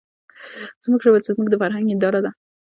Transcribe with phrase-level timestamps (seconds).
[0.83, 2.31] زموږ ژبه چې زموږ د فرهنګ هېنداره ده،